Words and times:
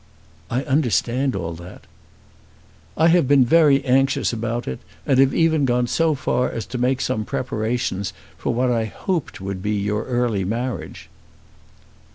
"I 0.49 0.63
understand 0.63 1.35
all 1.35 1.53
that." 1.53 1.83
"I 2.97 3.09
have 3.09 3.27
been 3.27 3.45
very 3.45 3.85
anxious 3.85 4.33
about 4.33 4.67
it, 4.67 4.79
and 5.05 5.19
have 5.19 5.31
even 5.31 5.63
gone 5.63 5.85
so 5.85 6.15
far 6.15 6.49
as 6.49 6.65
to 6.73 6.79
make 6.79 6.99
some 7.01 7.23
preparations 7.23 8.11
for 8.35 8.51
what 8.51 8.71
I 8.71 8.85
had 8.85 8.93
hoped 9.05 9.41
would 9.41 9.61
be 9.61 9.75
your 9.75 10.05
early 10.05 10.43
marriage." 10.43 11.07